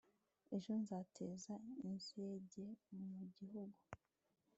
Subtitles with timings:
[0.55, 1.53] ejo nzateza
[1.89, 2.65] inzige
[3.17, 3.79] mu gihugu